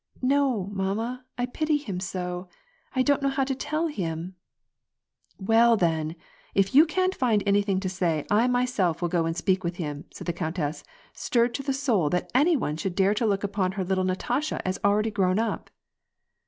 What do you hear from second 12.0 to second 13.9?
that any one should dare to look upon her